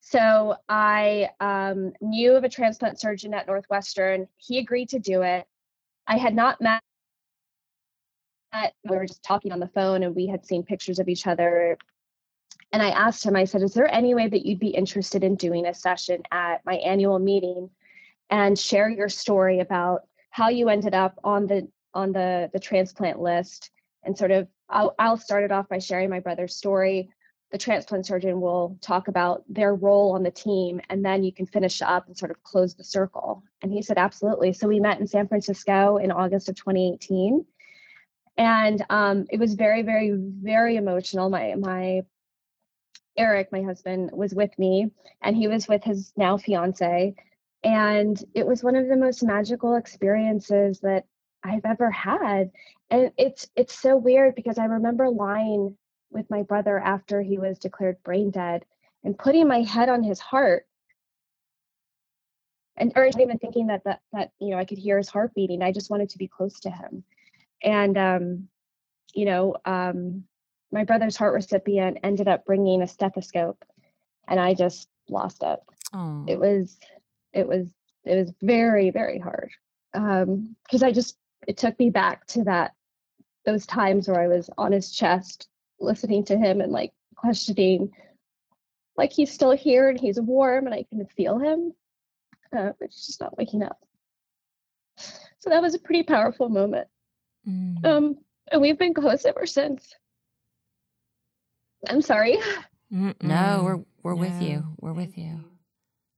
[0.00, 4.28] So i um, knew of a transplant surgeon at northwestern.
[4.36, 5.46] He agreed to do it.
[6.06, 6.82] I had not met
[8.84, 11.78] we were just talking on the phone and we had seen pictures of each other.
[12.72, 15.36] And I asked him, I said, Is there any way that you'd be interested in
[15.36, 17.70] doing a session at my annual meeting
[18.30, 23.20] and share your story about how you ended up on the on the the transplant
[23.20, 23.70] list
[24.04, 27.10] and sort of I'll, I'll start it off by sharing my brother's story.
[27.50, 31.46] The transplant surgeon will talk about their role on the team and then you can
[31.46, 33.42] finish up and sort of close the circle.
[33.60, 34.54] And he said absolutely.
[34.54, 37.44] So we met in san francisco in august of 2018
[38.38, 41.28] and um, it was very very very emotional.
[41.28, 42.02] My my
[43.18, 47.14] eric my husband was with me and he was with his now fiance.
[47.64, 51.04] And it was one of the most magical experiences that
[51.44, 52.50] i've ever had
[52.92, 55.76] and it's it's so weird because i remember lying
[56.10, 58.64] with my brother after he was declared brain dead
[59.02, 60.66] and putting my head on his heart
[62.76, 65.62] and or even thinking that that that you know i could hear his heart beating
[65.62, 67.02] i just wanted to be close to him
[67.62, 68.48] and um,
[69.14, 70.24] you know, um,
[70.70, 73.64] my brother's heart recipient ended up bringing a stethoscope,
[74.28, 75.60] and I just lost it.
[75.92, 76.24] Oh.
[76.26, 76.78] It was,
[77.32, 77.68] it was,
[78.04, 79.50] it was very, very hard
[79.92, 82.72] because um, I just it took me back to that
[83.44, 85.48] those times where I was on his chest,
[85.80, 87.90] listening to him and like questioning,
[88.96, 91.72] like he's still here and he's warm and I can feel him,
[92.56, 93.78] uh, but he's just not waking up.
[95.38, 96.86] So that was a pretty powerful moment.
[97.48, 97.84] Mm.
[97.84, 98.18] Um,
[98.50, 99.94] and we've been close ever since.
[101.88, 102.38] I'm sorry.
[102.92, 103.20] Mm-mm.
[103.22, 104.20] No, we're we're no.
[104.20, 104.64] with you.
[104.80, 105.44] We're with you.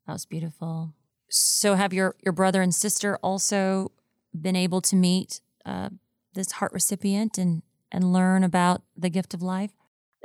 [0.06, 0.92] That was beautiful.
[1.30, 3.92] So, have your your brother and sister also
[4.38, 5.90] been able to meet uh,
[6.34, 9.72] this heart recipient and and learn about the gift of life?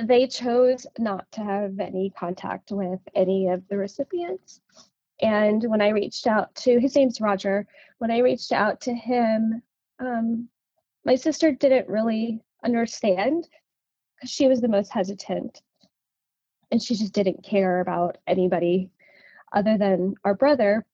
[0.02, 4.62] They chose not to have any contact with any of the recipients.
[5.22, 7.68] And when I reached out to his name's Roger,
[8.00, 9.62] when I reached out to him,
[10.00, 10.48] um,
[11.06, 13.48] my sister didn't really understand
[14.16, 15.62] because she was the most hesitant
[16.72, 18.90] and she just didn't care about anybody
[19.54, 20.86] other than our brother.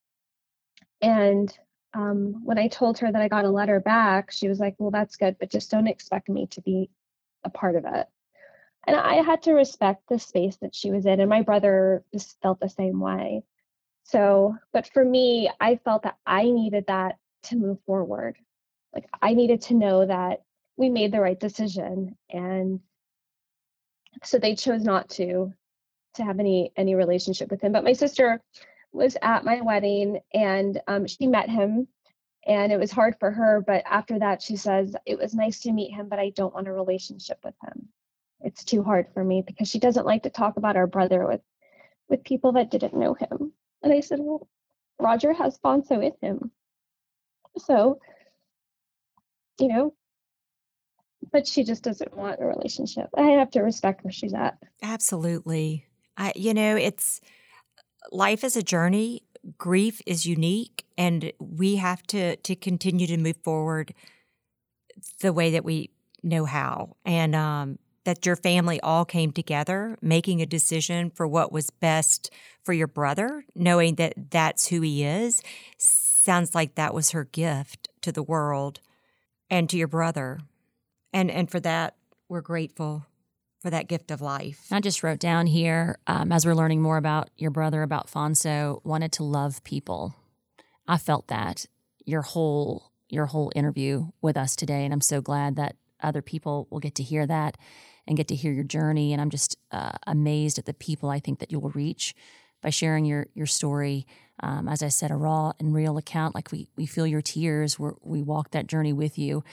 [1.01, 1.55] And
[1.95, 4.91] um, when I told her that I got a letter back, she was like, Well,
[4.91, 6.89] that's good, but just don't expect me to be
[7.43, 8.07] a part of it.
[8.85, 11.19] And I had to respect the space that she was in.
[11.19, 13.43] And my brother just felt the same way.
[14.03, 18.37] So, but for me, I felt that I needed that to move forward.
[18.93, 20.43] Like I needed to know that
[20.77, 22.15] we made the right decision.
[22.29, 22.81] And
[24.23, 25.53] so they chose not to
[26.15, 27.71] to have any any relationship with him.
[27.71, 28.41] But my sister
[28.95, 31.87] was at my wedding and um, she met him
[32.47, 35.71] and it was hard for her but after that she says it was nice to
[35.71, 37.89] meet him but i don't want a relationship with him.
[38.41, 41.41] It's too hard for me because she doesn't like to talk about our brother with
[42.09, 43.51] with people that didn't know him.
[43.81, 44.47] And i said well
[44.99, 46.51] roger has fonso in him.
[47.57, 47.99] So
[49.59, 49.93] you know
[51.31, 53.09] but she just doesn't want a relationship.
[53.17, 54.57] I have to respect where she's at.
[54.81, 55.85] Absolutely.
[56.17, 57.19] I you know it's
[58.11, 59.23] life is a journey.
[59.57, 63.93] Grief is unique, and we have to to continue to move forward
[65.21, 65.91] the way that we
[66.23, 66.95] know how.
[67.05, 72.31] And um, that your family all came together, making a decision for what was best
[72.63, 75.43] for your brother, knowing that that's who he is,
[75.77, 78.79] sounds like that was her gift to the world
[79.49, 80.39] and to your brother.
[81.11, 81.95] And and for that,
[82.29, 83.05] we're grateful
[83.65, 84.67] for that gift of life.
[84.71, 88.79] I just wrote down here um, as we're learning more about your brother, about Fonso,
[88.85, 90.13] wanted to love people.
[90.87, 91.65] I felt that
[92.05, 96.67] your whole your whole interview with us today, and I'm so glad that other people
[96.69, 97.57] will get to hear that
[98.05, 99.13] and get to hear your journey.
[99.13, 102.13] And I'm just uh, amazed at the people I think that you will reach
[102.61, 104.05] by sharing your your story.
[104.41, 106.35] Um, as I said, a raw and real account.
[106.35, 107.79] Like we we feel your tears.
[107.79, 109.43] we we walk that journey with you,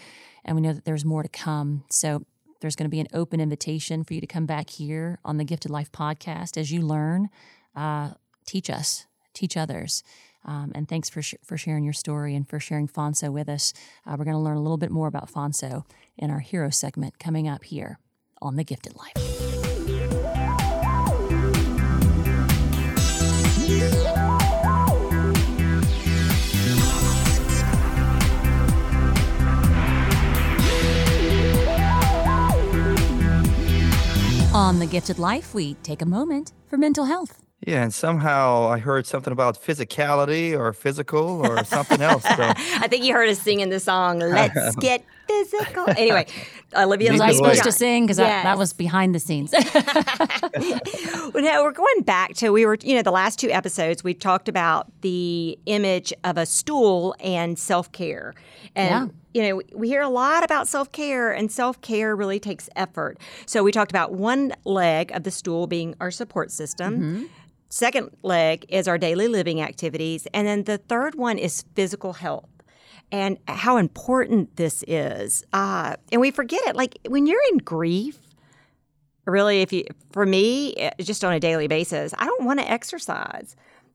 [0.44, 1.84] and we know that there's more to come.
[1.88, 2.26] So
[2.62, 5.44] there's going to be an open invitation for you to come back here on the
[5.44, 7.28] Gifted Life podcast as you learn.
[7.76, 8.12] Uh,
[8.46, 10.02] teach us, teach others.
[10.44, 13.72] Um, and thanks for, sh- for sharing your story and for sharing Fonso with us.
[14.06, 15.84] Uh, we're going to learn a little bit more about Fonso
[16.16, 17.98] in our hero segment coming up here
[18.40, 19.12] on The Gifted Life.
[34.54, 37.42] On The Gifted Life, we take a moment for mental health.
[37.66, 42.22] Yeah, and somehow I heard something about physicality or physical or something else.
[42.22, 42.28] So.
[42.38, 46.26] I think you heard us singing the song "Let's Get Physical." Anyway,
[46.76, 48.28] Olivia was I supposed to sing because yes.
[48.28, 49.52] that, that was behind the scenes.
[51.34, 54.14] well, no, we're going back to we were you know the last two episodes we
[54.14, 58.34] talked about the image of a stool and self care
[58.74, 59.08] and.
[59.10, 62.68] Yeah you know, we hear a lot about self care, and self care really takes
[62.76, 63.16] effort.
[63.46, 66.94] So, we talked about one leg of the stool being our support system.
[66.98, 67.24] Mm-hmm.
[67.72, 70.26] Second leg is our daily living activities.
[70.34, 72.50] And then the third one is physical health
[73.12, 75.44] and how important this is.
[75.52, 76.74] Uh, and we forget it.
[76.74, 78.18] Like when you're in grief,
[79.26, 82.68] really, if you, for me, eh, just on a daily basis, I don't want to
[82.68, 83.54] exercise.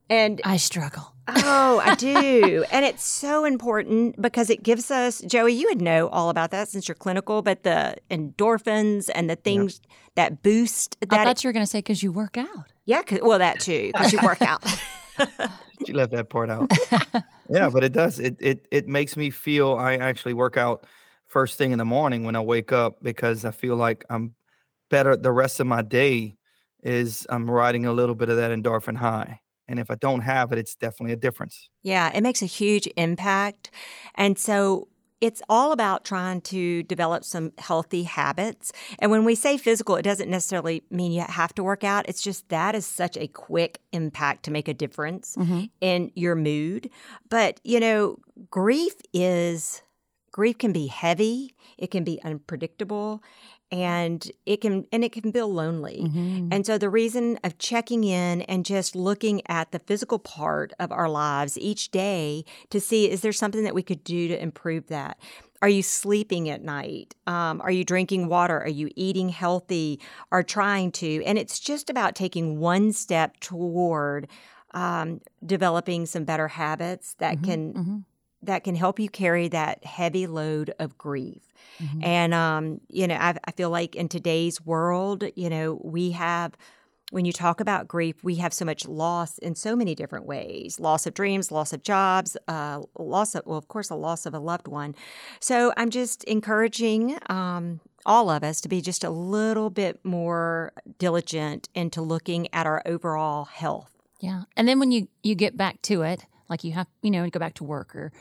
[0.10, 1.14] And I struggle.
[1.28, 2.64] Oh, I do.
[2.72, 6.70] and it's so important because it gives us, Joey, you would know all about that
[6.70, 9.92] since you're clinical, but the endorphins and the things yep.
[10.16, 11.12] that boost that.
[11.12, 12.72] I thought you were going to say because you work out.
[12.86, 14.64] Yeah, well, that too, because you work out.
[15.88, 16.72] you left that part out.
[17.50, 18.20] yeah, but it does.
[18.20, 20.86] It, it, it makes me feel I actually work out
[21.28, 24.36] first thing in the morning when I wake up because I feel like I'm
[24.90, 26.38] better the rest of my day
[26.84, 29.42] is I'm riding a little bit of that endorphin high.
[29.68, 31.70] And if I don't have it, it's definitely a difference.
[31.84, 33.70] Yeah, it makes a huge impact.
[34.16, 34.88] And so
[35.20, 38.72] it's all about trying to develop some healthy habits.
[39.00, 42.08] And when we say physical, it doesn't necessarily mean you have to work out.
[42.08, 45.66] It's just that is such a quick impact to make a difference mm-hmm.
[45.82, 46.90] in your mood.
[47.30, 48.18] But, you know,
[48.52, 49.82] grief is
[50.32, 53.24] grief can be heavy, it can be unpredictable,
[53.72, 56.02] and it can and it can feel lonely.
[56.04, 56.50] Mm-hmm.
[56.52, 60.92] And so the reason of checking in and just looking at the physical part of
[60.92, 64.88] our lives each day to see is there something that we could do to improve
[64.88, 65.18] that.
[65.62, 67.16] Are you sleeping at night?
[67.26, 68.60] Um, are you drinking water?
[68.62, 70.00] Are you eating healthy?
[70.32, 71.24] Are trying to?
[71.26, 74.28] And it's just about taking one step toward
[74.72, 77.98] um, developing some better habits that mm-hmm, can mm-hmm.
[78.42, 81.42] That can help you carry that heavy load of grief.
[81.80, 82.04] Mm-hmm.
[82.04, 86.56] And, um, you know, I, I feel like in today's world, you know, we have
[87.12, 90.80] when you talk about grief, we have so much loss in so many different ways
[90.80, 94.34] loss of dreams, loss of jobs, uh, loss of, well, of course, a loss of
[94.34, 94.94] a loved one.
[95.40, 100.74] So I'm just encouraging um, all of us to be just a little bit more
[101.00, 103.92] diligent into looking at our overall health.
[104.20, 104.44] Yeah.
[104.56, 107.32] And then when you, you get back to it, like you have, you know, you
[107.32, 108.12] go back to work or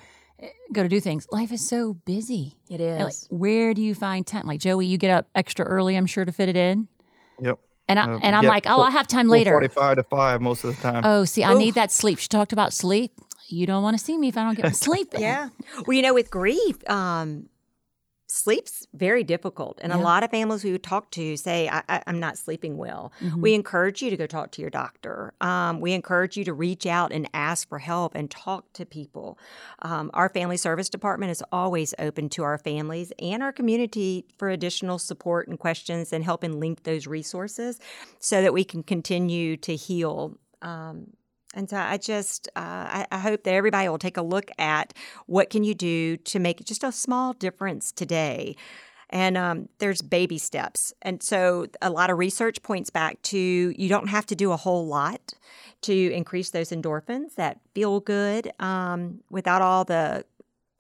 [0.72, 1.27] go to do things.
[1.31, 2.57] Life is so busy.
[2.68, 3.03] It is.
[3.03, 4.47] Like, where do you find time?
[4.47, 6.89] Like Joey, you get up extra early, I'm sure, to fit it in.
[7.41, 7.59] Yep.
[7.89, 9.53] And I uh, and I'm like, oh, I have time later.
[9.53, 11.03] Forty five to five most of the time.
[11.05, 12.18] Oh, see, I need that sleep.
[12.18, 13.12] She talked about sleep.
[13.49, 15.14] You don't want to see me if I don't get my sleep.
[15.16, 15.51] yeah.
[15.87, 17.49] Well, you know, with grief, um,
[18.29, 19.79] sleep's very difficult.
[19.83, 19.99] And yeah.
[19.99, 23.12] a lot of families we would talk to say, I, am not sleeping well.
[23.20, 23.41] Mm-hmm.
[23.41, 25.35] We encourage you to go talk to your doctor.
[25.41, 29.39] Um, we encourage you to reach out and ask for help and talk to people.
[29.83, 34.49] Um, our family service department is always open to our families and our community for
[34.49, 37.81] additional support and questions and help helping link those resources
[38.18, 41.07] so that we can continue to heal um,
[41.57, 44.92] and so I just uh, I, I, hope that everybody will take a look at
[45.26, 48.57] what can you do to make just a small difference today.
[49.11, 50.92] And um, there's baby steps.
[51.00, 54.57] And so a lot of research points back to you don't have to do a
[54.57, 55.32] whole lot
[55.82, 60.24] to increase those endorphins that feel good um, without all the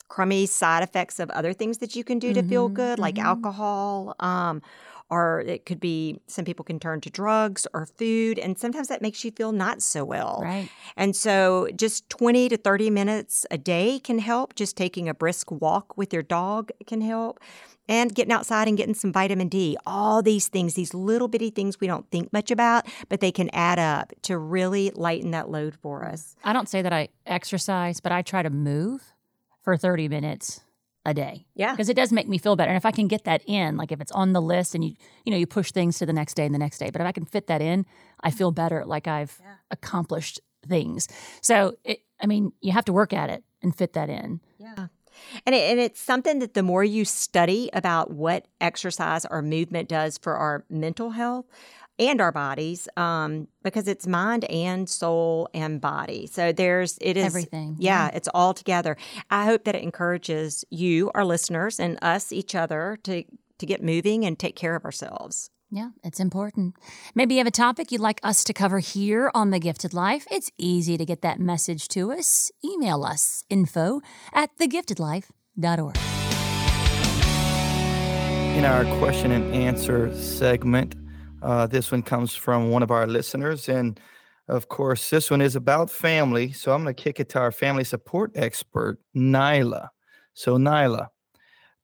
[0.08, 3.02] crummy side effects of other things that you can do to mm-hmm, feel good, mm-hmm.
[3.02, 4.14] like alcohol.
[4.20, 4.62] Um,
[5.10, 9.02] or it could be some people can turn to drugs or food and sometimes that
[9.02, 13.58] makes you feel not so well right and so just 20 to 30 minutes a
[13.58, 17.40] day can help just taking a brisk walk with your dog can help
[17.88, 19.76] and getting outside and getting some vitamin D.
[19.86, 23.48] All these things, these little bitty things we don't think much about, but they can
[23.52, 26.36] add up to really lighten that load for us.
[26.44, 29.12] I don't say that I exercise, but I try to move
[29.62, 30.60] for 30 minutes
[31.06, 31.46] a day.
[31.54, 31.70] Yeah.
[31.70, 32.70] Because it does make me feel better.
[32.70, 34.96] And if I can get that in, like if it's on the list and you,
[35.24, 37.06] you know, you push things to the next day and the next day, but if
[37.06, 37.86] I can fit that in,
[38.20, 38.56] I feel mm-hmm.
[38.56, 39.54] better like I've yeah.
[39.70, 41.08] accomplished things.
[41.40, 44.40] So, it, I mean, you have to work at it and fit that in.
[44.58, 44.88] Yeah.
[45.46, 49.88] And, it, and it's something that the more you study about what exercise or movement
[49.88, 51.46] does for our mental health,
[51.98, 56.26] and our bodies um, because it's mind and soul and body.
[56.26, 57.76] So there's it is everything.
[57.78, 58.96] Yeah, yeah, it's all together.
[59.30, 63.24] I hope that it encourages you, our listeners, and us each other to
[63.58, 65.50] to get moving and take care of ourselves.
[65.70, 66.76] Yeah, it's important.
[67.14, 70.24] Maybe you have a topic you'd like us to cover here on The Gifted Life.
[70.30, 72.52] It's easy to get that message to us.
[72.64, 74.00] Email us info
[74.32, 75.96] at thegiftedlife.org.
[78.56, 80.94] In our question and answer segment,
[81.42, 83.68] uh, this one comes from one of our listeners.
[83.68, 84.00] And
[84.48, 86.52] of course, this one is about family.
[86.52, 89.88] So I'm going to kick it to our family support expert, Nyla.
[90.34, 91.08] So, Nyla,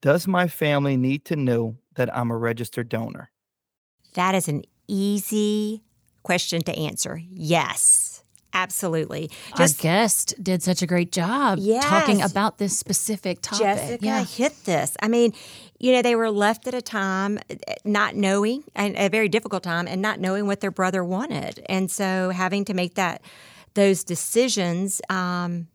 [0.01, 3.31] does my family need to know that I'm a registered donor?
[4.15, 5.83] That is an easy
[6.23, 7.21] question to answer.
[7.31, 8.02] Yes.
[8.55, 9.31] Absolutely.
[9.57, 13.65] Just, Our guest did such a great job yes, talking about this specific topic.
[13.65, 14.25] Jessica yeah.
[14.25, 14.97] hit this.
[15.01, 15.33] I mean,
[15.79, 17.39] you know, they were left at a time
[17.85, 21.65] not knowing, and a very difficult time, and not knowing what their brother wanted.
[21.67, 23.23] And so having to make that
[23.75, 25.67] those decisions um,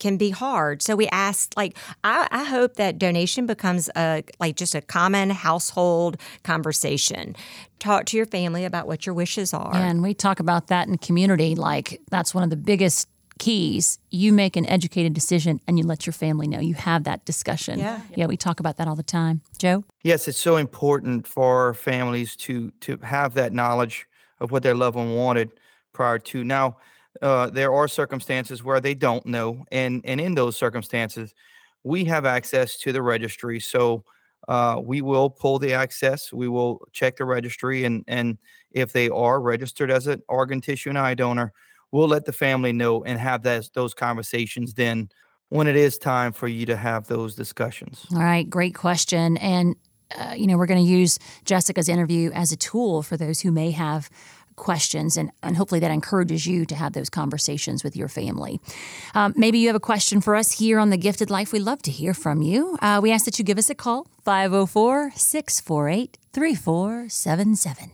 [0.00, 0.82] can be hard.
[0.82, 5.30] So we asked, like, I, I, hope that donation becomes a like just a common
[5.30, 7.36] household conversation.
[7.78, 9.74] Talk to your family about what your wishes are.
[9.74, 11.54] And we talk about that in community.
[11.54, 13.98] Like that's one of the biggest keys.
[14.10, 16.60] You make an educated decision and you let your family know.
[16.60, 17.78] You have that discussion.
[17.78, 18.00] Yeah.
[18.14, 19.40] Yeah, we talk about that all the time.
[19.58, 19.84] Joe?
[20.02, 24.06] Yes, it's so important for families to to have that knowledge
[24.40, 25.50] of what their loved one wanted
[25.92, 26.44] prior to.
[26.44, 26.76] Now,
[27.22, 31.34] uh, there are circumstances where they don't know, and and in those circumstances,
[31.84, 33.60] we have access to the registry.
[33.60, 34.04] So
[34.48, 36.32] uh, we will pull the access.
[36.32, 38.38] We will check the registry, and and
[38.72, 41.52] if they are registered as an organ tissue and eye donor,
[41.92, 45.08] we'll let the family know and have that those conversations then
[45.50, 48.06] when it is time for you to have those discussions?
[48.14, 49.36] All right, great question.
[49.38, 49.76] And,
[50.16, 53.52] uh, you know, we're going to use Jessica's interview as a tool for those who
[53.52, 54.08] may have
[54.56, 58.60] questions, and, and hopefully that encourages you to have those conversations with your family.
[59.14, 61.52] Um, maybe you have a question for us here on The Gifted Life.
[61.52, 62.78] We'd love to hear from you.
[62.80, 67.90] Uh, we ask that you give us a call, 504 648 3477.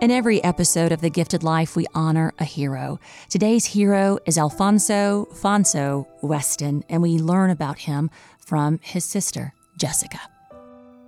[0.00, 2.98] In every episode of The Gifted Life, we honor a hero.
[3.28, 10.20] Today's hero is Alphonso Fonso Weston, and we learn about him from his sister, Jessica.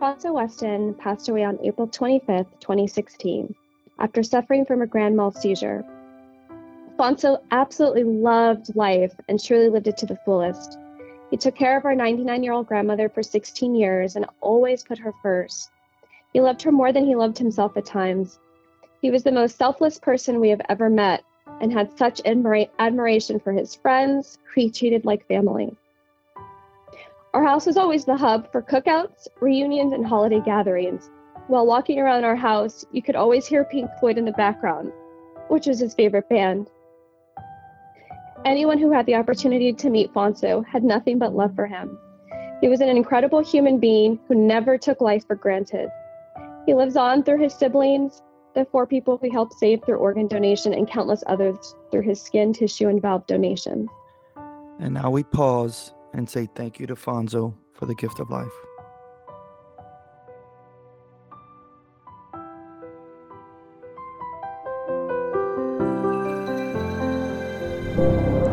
[0.01, 3.55] Fonso Weston passed away on April 25, 2016,
[4.01, 5.85] after suffering from a grand mal seizure.
[6.99, 10.77] Fonso absolutely loved life and truly lived it to the fullest.
[11.31, 14.99] He took care of our 99 year old grandmother for 16 years and always put
[14.99, 15.70] her first.
[16.33, 18.41] He loved her more than he loved himself at times
[19.03, 21.25] he was the most selfless person we have ever met
[21.61, 25.77] and had such admira- admiration for his friends, who he treated like family.
[27.35, 31.11] Our house was always the hub for cookouts, reunions, and holiday gatherings.
[31.47, 34.93] While walking around our house, you could always hear Pink Floyd in the background,
[35.49, 36.68] which was his favorite band.
[38.45, 41.99] Anyone who had the opportunity to meet Fonso had nothing but love for him.
[42.61, 45.89] He was an incredible human being who never took life for granted.
[46.66, 48.20] He lives on through his siblings,
[48.55, 52.53] the four people he helped save through organ donation, and countless others through his skin,
[52.53, 53.89] tissue, and valve donation.
[54.78, 58.52] And now we pause and say thank you to Fonso for the gift of life.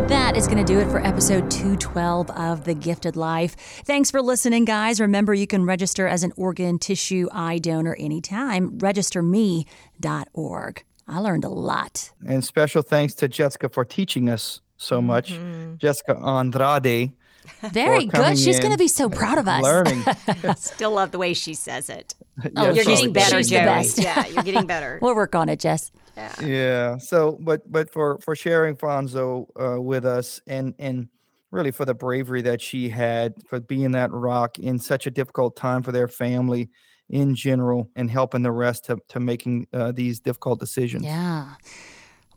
[0.09, 3.55] That is going to do it for episode 212 of The Gifted Life.
[3.85, 4.99] Thanks for listening, guys.
[4.99, 8.77] Remember, you can register as an organ tissue eye donor anytime.
[8.79, 10.83] Registerme.org.
[11.07, 12.11] I learned a lot.
[12.27, 15.33] And special thanks to Jessica for teaching us so much.
[15.33, 15.77] Mm-hmm.
[15.77, 17.13] Jessica Andrade.
[17.71, 18.37] Very good.
[18.37, 19.63] She's going to be so proud of us.
[19.63, 20.03] Learning.
[20.55, 22.15] Still love the way she says it.
[22.55, 23.85] Oh, you're getting better, Joey.
[23.97, 24.99] Yeah, you're getting better.
[25.01, 25.91] we'll work on it, Jess.
[26.15, 26.41] Yeah.
[26.41, 26.97] Yeah.
[26.97, 31.09] So, but but for for sharing Fonso uh, with us and and
[31.51, 35.55] really for the bravery that she had for being that rock in such a difficult
[35.55, 36.69] time for their family
[37.09, 41.05] in general and helping the rest to to making uh, these difficult decisions.
[41.05, 41.55] Yeah.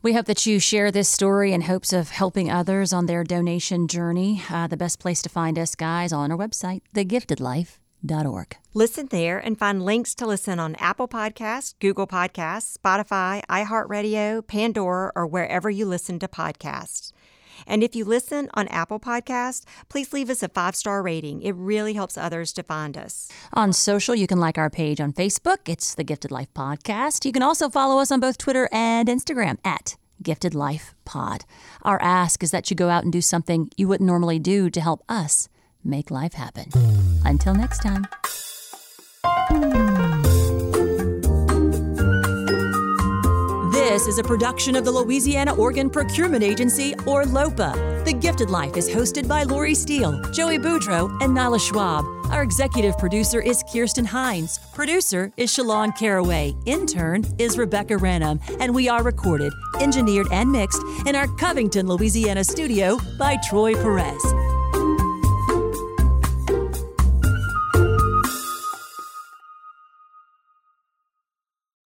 [0.03, 3.87] We hope that you share this story in hopes of helping others on their donation
[3.87, 4.43] journey.
[4.49, 7.79] Uh, the best place to find us, guys, on our website, thegiftedlife.com
[8.25, 8.57] org.
[8.73, 15.11] Listen there and find links to listen on Apple Podcasts, Google Podcasts, Spotify, iHeartRadio, Pandora,
[15.15, 17.11] or wherever you listen to podcasts.
[17.67, 21.41] And if you listen on Apple Podcasts, please leave us a five star rating.
[21.41, 23.29] It really helps others to find us.
[23.53, 25.67] On social, you can like our page on Facebook.
[25.67, 27.25] It's the Gifted Life Podcast.
[27.25, 31.45] You can also follow us on both Twitter and Instagram at Gifted Life Pod.
[31.81, 34.81] Our ask is that you go out and do something you wouldn't normally do to
[34.81, 35.49] help us
[35.83, 36.69] make life happen.
[37.25, 38.07] Until next time.
[43.93, 48.01] This is a production of the Louisiana Organ Procurement Agency, or LOPA.
[48.05, 52.03] The Gifted Life is hosted by Lori Steele, Joey Boudreau, and Nyla Schwab.
[52.31, 54.57] Our executive producer is Kirsten Hines.
[54.73, 56.55] Producer is Shalon Caraway.
[56.65, 58.41] Intern is Rebecca Renham.
[58.59, 64.52] And we are recorded, engineered, and mixed in our Covington, Louisiana studio by Troy Perez.